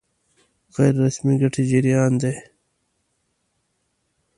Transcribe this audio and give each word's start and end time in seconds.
غیر 0.75 0.93
رسمي 1.03 1.35
ګټې 1.41 1.63
جريان 1.71 2.11
دي. 2.21 2.33